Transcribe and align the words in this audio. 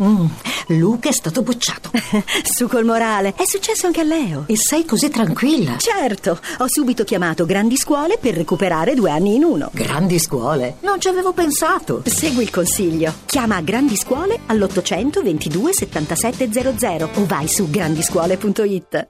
Mm, 0.00 0.26
Luca 0.68 1.08
è 1.08 1.12
stato 1.12 1.42
bocciato. 1.42 1.90
Su 2.44 2.68
col 2.68 2.84
morale. 2.84 3.34
È 3.36 3.44
successo 3.44 3.86
anche 3.86 4.00
a 4.00 4.04
Leo. 4.04 4.44
E 4.46 4.56
sei 4.56 4.84
così 4.84 5.08
tranquilla? 5.10 5.76
Certo, 5.78 6.38
ho 6.58 6.66
subito 6.68 7.04
chiamato 7.04 7.44
Grandi 7.44 7.76
Scuole 7.76 8.18
per 8.18 8.34
recuperare 8.34 8.94
due 8.94 9.10
anni 9.10 9.34
in 9.34 9.44
uno. 9.44 9.70
Grandi 9.72 10.18
scuole? 10.18 10.76
Non 10.80 11.00
ci 11.00 11.08
avevo 11.08 11.32
pensato. 11.32 12.02
Segui 12.06 12.42
il 12.44 12.50
consiglio. 12.50 13.12
Chiama 13.26 13.60
Grandi 13.60 13.96
Scuole 13.96 14.38
all'800 14.46 15.22
22 15.22 15.72
7700 15.74 17.10
o 17.14 17.26
vai 17.26 17.48
su 17.48 17.68
grandiscuole.it. 17.68 19.08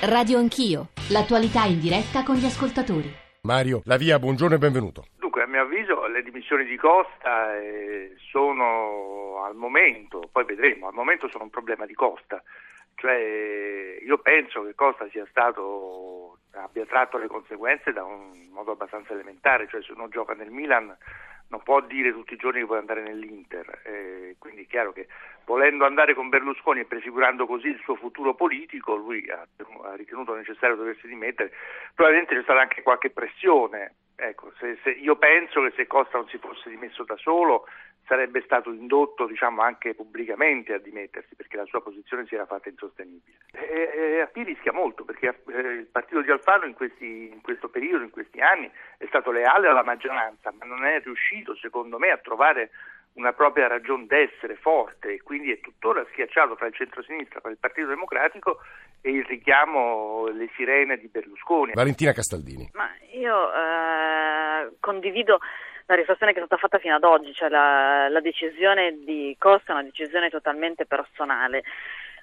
Radio 0.00 0.38
Anch'io, 0.38 0.90
l'attualità 1.08 1.64
in 1.64 1.80
diretta 1.80 2.22
con 2.22 2.36
gli 2.36 2.44
ascoltatori. 2.44 3.12
Mario, 3.42 3.82
la 3.84 3.96
via, 3.96 4.18
buongiorno 4.18 4.54
e 4.54 4.58
benvenuto. 4.58 5.04
Mio 5.58 5.66
avviso 5.66 6.06
le 6.06 6.22
dimissioni 6.22 6.64
di 6.64 6.76
Costa 6.76 7.58
eh, 7.58 8.14
sono 8.30 9.42
al 9.44 9.56
momento, 9.56 10.28
poi 10.30 10.44
vedremo, 10.44 10.86
al 10.86 10.94
momento 10.94 11.28
sono 11.28 11.42
un 11.42 11.50
problema 11.50 11.84
di 11.84 11.94
Costa. 11.94 12.40
Cioè, 12.94 13.98
io 14.00 14.18
penso 14.18 14.62
che 14.62 14.76
Costa 14.76 15.08
sia 15.08 15.26
stato, 15.28 16.38
abbia 16.52 16.86
tratto 16.86 17.18
le 17.18 17.26
conseguenze 17.26 17.92
da 17.92 18.04
un 18.04 18.50
modo 18.52 18.70
abbastanza 18.70 19.14
elementare, 19.14 19.66
cioè 19.66 19.82
se 19.82 19.90
uno 19.90 20.08
gioca 20.08 20.32
nel 20.34 20.50
Milan 20.50 20.96
non 21.48 21.62
può 21.64 21.80
dire 21.80 22.12
tutti 22.12 22.34
i 22.34 22.36
giorni 22.36 22.60
che 22.60 22.66
vuole 22.66 22.80
andare 22.80 23.02
nell'Inter, 23.02 23.80
eh, 23.82 24.36
quindi 24.38 24.62
è 24.62 24.66
chiaro 24.66 24.92
che 24.92 25.08
volendo 25.44 25.84
andare 25.86 26.14
con 26.14 26.28
Berlusconi 26.28 26.80
e 26.80 26.84
prefigurando 26.84 27.46
così 27.46 27.66
il 27.66 27.80
suo 27.82 27.96
futuro 27.96 28.34
politico, 28.34 28.94
lui 28.94 29.28
ha, 29.28 29.44
ha 29.86 29.94
ritenuto 29.96 30.34
necessario 30.36 30.76
doversi 30.76 31.08
dimettere, 31.08 31.50
probabilmente 31.94 32.36
c'è 32.36 32.42
stata 32.42 32.60
anche 32.60 32.82
qualche 32.82 33.10
pressione, 33.10 33.94
ecco, 34.20 34.52
se, 34.58 34.78
se, 34.82 34.90
io 34.90 35.16
penso 35.16 35.62
che 35.62 35.72
se 35.76 35.86
Costa 35.86 36.18
non 36.18 36.28
si 36.28 36.38
fosse 36.38 36.68
dimesso 36.68 37.04
da 37.04 37.16
solo 37.16 37.66
sarebbe 38.04 38.42
stato 38.42 38.72
indotto 38.72 39.26
diciamo, 39.26 39.62
anche 39.62 39.94
pubblicamente 39.94 40.72
a 40.72 40.78
dimettersi 40.78 41.36
perché 41.36 41.56
la 41.56 41.66
sua 41.66 41.82
posizione 41.82 42.26
si 42.26 42.34
era 42.34 42.46
fatta 42.46 42.68
insostenibile. 42.68 43.36
E, 43.52 43.90
e 43.94 44.20
Appi 44.20 44.42
rischia 44.42 44.72
molto 44.72 45.04
perché 45.04 45.42
eh, 45.48 45.58
il 45.58 45.86
partito 45.86 46.22
di 46.22 46.30
Alfano 46.30 46.64
in, 46.64 46.74
questi, 46.74 47.30
in 47.30 47.40
questo 47.42 47.68
periodo, 47.68 48.02
in 48.02 48.10
questi 48.10 48.40
anni, 48.40 48.70
è 48.96 49.06
stato 49.06 49.30
leale 49.30 49.68
alla 49.68 49.84
maggioranza, 49.84 50.52
ma 50.58 50.64
non 50.64 50.84
è 50.84 51.00
riuscito 51.02 51.54
secondo 51.54 51.98
me 51.98 52.10
a 52.10 52.18
trovare 52.18 52.70
una 53.18 53.32
propria 53.32 53.66
ragione 53.66 54.06
d'essere 54.06 54.54
forte 54.54 55.14
e 55.14 55.22
quindi 55.22 55.50
è 55.50 55.60
tuttora 55.60 56.06
schiacciato 56.10 56.54
tra 56.54 56.66
il 56.66 56.74
centro-sinistra, 56.74 57.40
tra 57.40 57.50
il 57.50 57.58
Partito 57.58 57.88
Democratico 57.88 58.60
e 59.02 59.10
il 59.10 59.24
richiamo, 59.24 60.28
le 60.28 60.48
sirene 60.54 60.96
di 60.96 61.08
Berlusconi. 61.08 61.72
Valentina 61.74 62.12
Castaldini. 62.12 62.70
Ma 62.74 62.88
io 63.12 63.52
eh, 63.52 64.76
condivido 64.78 65.40
la 65.86 65.96
riflessione 65.96 66.32
che 66.32 66.40
è 66.40 66.44
stata 66.44 66.60
fatta 66.60 66.78
fino 66.78 66.94
ad 66.94 67.02
oggi, 67.02 67.32
cioè 67.34 67.48
la, 67.48 68.08
la 68.08 68.20
decisione 68.20 68.98
di 69.04 69.34
Costa 69.38 69.72
è 69.72 69.74
una 69.74 69.82
decisione 69.82 70.30
totalmente 70.30 70.86
personale. 70.86 71.64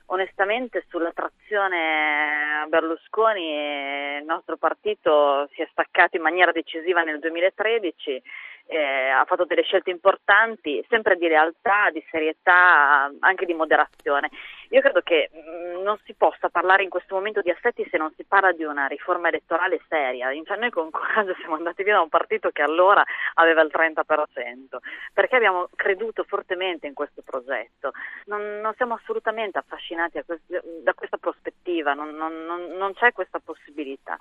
Onestamente 0.07 0.85
sulla 0.87 1.11
trazione 1.11 2.61
a 2.61 2.67
Berlusconi 2.67 4.19
il 4.19 4.25
nostro 4.25 4.55
partito 4.55 5.49
si 5.53 5.61
è 5.61 5.67
staccato 5.71 6.15
in 6.15 6.21
maniera 6.21 6.51
decisiva 6.51 7.01
nel 7.01 7.19
2013 7.19 8.21
eh, 8.67 9.09
ha 9.09 9.23
fatto 9.25 9.45
delle 9.45 9.63
scelte 9.63 9.91
importanti, 9.91 10.83
sempre 10.89 11.15
di 11.15 11.27
realtà, 11.27 11.89
di 11.91 12.03
serietà, 12.09 13.11
anche 13.19 13.45
di 13.45 13.53
moderazione. 13.53 14.29
Io 14.69 14.81
credo 14.81 15.01
che 15.01 15.29
mm, 15.33 15.83
non 15.83 15.97
si 16.03 16.13
possa 16.15 16.49
parlare 16.49 16.83
in 16.83 16.89
questo 16.89 17.15
momento 17.15 17.41
di 17.41 17.51
assetti 17.51 17.87
se 17.89 17.97
non 17.97 18.11
si 18.15 18.23
parla 18.23 18.51
di 18.51 18.63
una 18.63 18.87
riforma 18.87 19.27
elettorale 19.27 19.79
seria. 19.87 20.31
Cioè, 20.43 20.57
noi 20.57 20.71
con 20.71 20.89
coraggio 20.89 21.35
siamo 21.35 21.55
andati 21.55 21.83
via 21.83 21.93
da 21.93 22.01
un 22.01 22.09
partito 22.09 22.49
che 22.49 22.61
allora 22.61 23.03
aveva 23.35 23.61
il 23.61 23.71
30%, 23.71 24.77
perché 25.13 25.35
abbiamo 25.35 25.69
creduto 25.75 26.23
fortemente 26.23 26.87
in 26.87 26.93
questo 26.93 27.21
progetto. 27.23 27.91
Non, 28.25 28.59
non 28.61 28.73
siamo 28.75 28.95
assolutamente 28.95 29.59
affascinati 29.59 30.21
questo, 30.25 30.61
da 30.83 30.93
questa 30.93 31.17
prospettiva, 31.17 31.93
non, 31.93 32.15
non, 32.15 32.33
non, 32.45 32.93
c'è 32.93 33.11
questa 33.11 33.39
possibilità. 33.39 34.17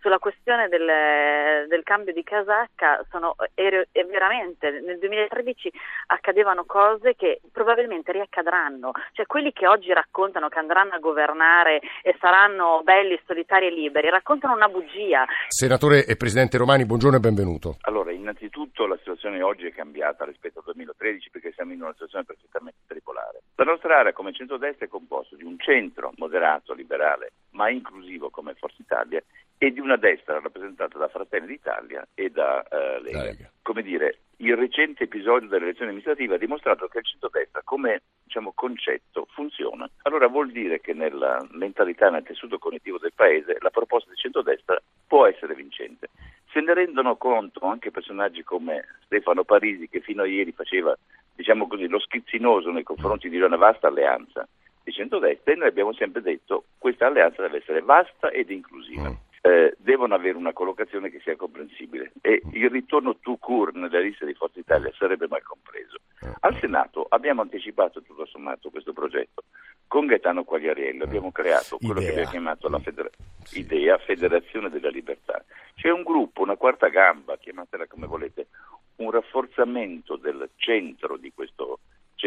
Sulla 0.00 0.18
questione 0.18 0.68
del, 0.68 1.66
del 1.66 1.82
cambio 1.82 2.12
di 2.12 2.22
casacca 2.22 3.04
sono, 3.10 3.34
ero, 3.54 3.84
e 3.92 4.04
veramente 4.04 4.70
nel 4.80 4.98
2013 4.98 5.72
accadevano 6.06 6.64
cose 6.64 7.14
che 7.14 7.40
probabilmente 7.52 8.12
riaccadranno, 8.12 8.92
cioè 9.12 9.26
quelli 9.26 9.52
che 9.52 9.66
oggi 9.66 9.92
raccontano 9.92 10.48
che 10.48 10.58
andranno 10.58 10.94
a 10.94 10.98
governare 10.98 11.80
e 12.02 12.16
saranno 12.20 12.80
belli, 12.84 13.20
solitari 13.26 13.66
e 13.66 13.70
liberi, 13.70 14.08
raccontano 14.10 14.54
una 14.54 14.68
bugia. 14.68 15.26
Senatore 15.48 16.04
e 16.06 16.16
Presidente 16.16 16.58
Romani, 16.58 16.84
buongiorno 16.86 17.16
e 17.16 17.20
benvenuto. 17.20 17.76
Allora, 17.82 18.12
innanzitutto 18.12 18.86
la 18.86 18.96
situazione 18.96 19.42
oggi 19.42 19.66
è 19.66 19.72
cambiata 19.72 20.24
rispetto 20.24 20.58
al 20.58 20.64
2013 20.66 21.30
perché 21.30 21.52
siamo 21.52 21.72
in 21.72 21.82
una 21.82 21.92
situazione 21.92 22.24
perfettamente 22.24 22.78
tripolare. 22.86 23.42
La 23.56 23.64
nostra 23.64 23.98
area 23.98 24.12
come 24.12 24.32
centrodestra 24.32 24.86
è 24.86 24.88
composta 24.88 25.34
di 25.34 25.44
un 25.44 25.58
centro 25.58 26.12
moderato, 26.16 26.74
liberale, 26.74 27.32
ma 27.50 27.68
inclusivo 27.70 28.30
come 28.30 28.54
Forza 28.54 28.80
Italia 28.80 29.22
e 29.58 29.72
di 29.72 29.80
una 29.80 29.96
destra 29.96 30.38
rappresentata 30.40 30.96
da 30.98 31.08
Fratelli 31.08 31.48
d'Italia 31.48 32.06
e 32.14 32.30
da 32.30 32.64
uh, 32.70 33.02
Lega. 33.02 33.22
Lega. 33.24 33.50
Come 33.60 33.82
dire, 33.82 34.20
il 34.36 34.56
recente 34.56 35.04
episodio 35.04 35.48
delle 35.48 35.64
elezioni 35.64 35.90
amministrative 35.90 36.36
ha 36.36 36.38
dimostrato 36.38 36.86
che 36.86 36.98
il 36.98 37.04
centrodestra 37.04 37.62
come 37.64 38.02
diciamo, 38.22 38.52
concetto 38.54 39.26
funziona. 39.32 39.90
Allora 40.02 40.28
vuol 40.28 40.52
dire 40.52 40.80
che 40.80 40.92
nella 40.92 41.44
mentalità, 41.50 42.08
nel 42.08 42.22
tessuto 42.22 42.58
cognitivo 42.58 42.98
del 42.98 43.12
Paese, 43.12 43.56
la 43.58 43.70
proposta 43.70 44.10
di 44.10 44.16
centrodestra 44.16 44.80
può 45.06 45.26
essere 45.26 45.54
vincente. 45.54 46.08
Se 46.52 46.60
ne 46.60 46.72
rendono 46.72 47.16
conto 47.16 47.66
anche 47.66 47.90
personaggi 47.90 48.44
come 48.44 48.84
Stefano 49.06 49.42
Parisi 49.42 49.88
che 49.88 50.00
fino 50.00 50.22
a 50.22 50.26
ieri 50.26 50.52
faceva 50.52 50.96
diciamo 51.34 51.66
così, 51.66 51.88
lo 51.88 51.98
schizzinoso 51.98 52.70
nei 52.70 52.84
confronti 52.84 53.28
di 53.28 53.40
una 53.40 53.56
vasta 53.56 53.88
alleanza 53.88 54.46
di 54.82 54.92
centrodestra 54.92 55.52
e 55.52 55.56
noi 55.56 55.68
abbiamo 55.68 55.92
sempre 55.92 56.22
detto 56.22 56.60
che 56.60 56.66
questa 56.78 57.06
alleanza 57.06 57.42
deve 57.42 57.58
essere 57.58 57.80
vasta 57.82 58.30
ed 58.30 58.50
inclusiva. 58.50 59.10
Mm 59.10 59.27
eh, 59.40 59.74
devono 59.78 60.14
avere 60.14 60.36
una 60.36 60.52
collocazione 60.52 61.10
che 61.10 61.20
sia 61.20 61.36
comprensibile 61.36 62.12
e 62.20 62.42
il 62.52 62.70
ritorno 62.70 63.16
to 63.18 63.36
court 63.36 63.74
nella 63.74 64.00
lista 64.00 64.24
di 64.24 64.34
Forza 64.34 64.58
Italia 64.58 64.90
sarebbe 64.96 65.28
mal 65.28 65.42
compreso. 65.42 65.98
Al 66.40 66.56
Senato 66.58 67.06
abbiamo 67.08 67.42
anticipato 67.42 68.02
tutto 68.02 68.26
sommato 68.26 68.70
questo 68.70 68.92
progetto. 68.92 69.44
Con 69.86 70.06
Gaetano 70.06 70.44
Quagliariello 70.44 71.04
abbiamo 71.04 71.32
creato 71.32 71.78
quello 71.78 72.00
Idea. 72.00 72.04
che 72.04 72.10
abbiamo 72.10 72.30
chiamato 72.30 72.68
la 72.68 72.78
federa- 72.80 73.10
sì. 73.42 73.60
Idea 73.60 73.96
Federazione 73.98 74.68
della 74.68 74.90
Libertà. 74.90 75.42
C'è 75.74 75.90
un 75.90 76.02
gruppo, 76.02 76.42
una 76.42 76.56
quarta 76.56 76.88
gamba, 76.88 77.38
chiamatela 77.38 77.86
come 77.86 78.06
volete, 78.06 78.48
un 78.96 79.10
rafforzamento 79.10 80.16
del 80.16 80.50
centro 80.56 81.16
di 81.16 81.32
questo 81.32 81.78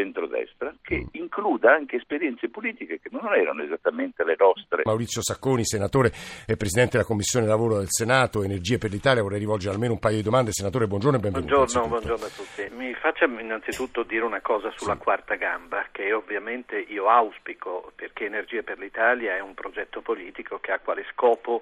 centrodestra 0.02 0.74
che 0.82 0.98
mm. 0.98 1.08
includa 1.14 1.74
anche 1.74 1.98
esperienze 1.98 2.50
politiche 2.50 3.00
che 3.00 3.10
non 3.12 3.34
erano 3.34 3.64
esattamente 3.64 4.24
le 4.24 4.36
nostre. 4.38 4.82
Maurizio 4.86 5.22
Sacconi, 5.22 5.64
senatore 5.64 6.12
e 6.48 6.58
presidente 6.58 6.94
della 6.94 7.06
Commissione 7.06 7.46
Lavoro 7.46 7.78
del 7.78 7.90
Senato, 7.90 8.44
Energie 8.44 8.80
per 8.80 8.90
l'Italia, 8.90 9.22
vorrei 9.22 9.40
rivolgere 9.40 9.74
almeno 9.74 9.94
un 9.94 10.00
paio 10.00 10.18
di 10.18 10.24
domande. 10.24 10.52
Senatore, 10.52 10.88
buongiorno 10.88 11.18
e 11.18 11.22
benvenuto. 11.22 11.56
Buongiorno, 11.56 11.88
buongiorno 11.88 12.26
a 12.26 12.30
tutti. 12.30 12.70
Mi 12.76 12.94
faccia 12.96 13.26
innanzitutto 13.26 14.04
dire 14.04 14.26
una 14.26 14.42
cosa 14.42 14.72
sulla 14.76 14.96
sì. 14.96 15.00
quarta 15.00 15.36
gamba, 15.36 15.86
che 15.92 16.12
ovviamente 16.12 16.78
io 16.78 17.08
auspico 17.08 17.92
perché 17.96 18.26
Energie 18.26 18.64
per 18.64 18.80
l'Italia 18.80 19.36
è 19.36 19.40
un 19.40 19.54
progetto 19.54 20.02
politico 20.02 20.60
che 20.60 20.72
ha 20.72 20.80
quale 20.80 21.06
scopo 21.12 21.62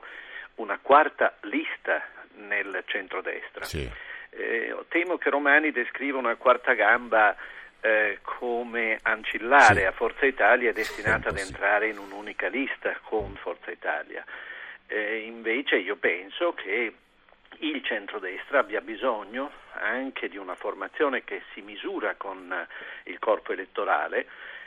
una 0.56 0.80
quarta 0.82 1.36
lista 1.42 2.02
nel 2.36 2.84
centrodestra. 2.86 3.66
Sì. 3.66 3.90
Eh, 4.32 4.76
temo 4.90 5.18
che 5.18 5.30
Romani 5.30 5.72
descriva 5.72 6.18
una 6.18 6.36
quarta 6.36 6.74
gamba 6.74 7.36
eh, 7.82 8.20
come 8.24 9.00
ancillare 9.02 9.82
sì. 9.82 9.86
a 9.86 9.92
Forza 9.92 10.26
Italia 10.26 10.70
è 10.70 10.74
destinata 10.74 11.30
ad 11.30 11.38
entrare 11.38 11.88
in 11.88 11.98
un'unica 11.98 12.48
lista 12.48 12.98
con 13.04 13.36
Forza 13.36 13.72
Italia. 13.72 14.24
Eh, 14.88 15.20
invece 15.20 15.78
io 15.78 15.96
penso 15.96 16.54
che 16.54 16.94
il 17.60 17.84
centrodestra 17.84 18.60
abbia 18.60 18.82
bisogno 18.82 19.52
anche 19.74 20.30
di 20.30 20.38
una 20.38 20.56
formazione 20.56 21.24
che 21.24 21.44
si 21.54 21.62
misura 21.62 22.16
con 22.16 22.54
il 23.04 23.20
corpo 23.20 23.54
elettorale 23.54 24.26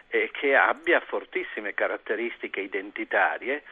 e 0.08 0.30
che 0.30 0.54
abbia 0.54 1.00
fortissime 1.00 1.74
caratteristiche 1.74 2.60
identitarie, 2.60 3.62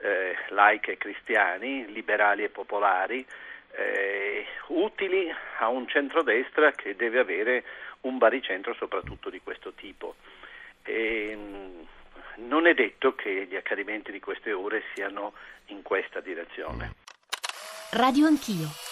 eh, 0.00 0.36
laiche 0.48 0.92
e 0.92 0.96
cristiani, 0.96 1.92
liberali 1.92 2.42
e 2.42 2.48
popolari, 2.48 3.24
eh, 3.80 4.46
utili 4.68 5.32
a 5.58 5.68
un 5.68 5.88
centrodestra 5.88 6.72
che 6.72 6.94
deve 6.96 7.18
avere 7.18 7.64
un 8.02 8.18
baricentro 8.18 8.74
soprattutto 8.74 9.30
di 9.30 9.40
questo 9.42 9.72
tipo. 9.72 10.16
E, 10.82 11.36
mm, 11.36 11.80
non 12.48 12.66
è 12.66 12.74
detto 12.74 13.14
che 13.14 13.46
gli 13.48 13.56
accadimenti 13.56 14.12
di 14.12 14.20
queste 14.20 14.52
ore 14.52 14.82
siano 14.94 15.32
in 15.66 15.82
questa 15.82 16.20
direzione. 16.20 16.94
Radio 17.92 18.26
Anch'io. 18.26 18.89